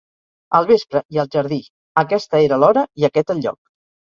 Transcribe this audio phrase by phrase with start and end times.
[0.59, 1.59] Al vespre i al jardí.
[2.03, 3.61] Aquesta era l'hora, i aquest el lloc.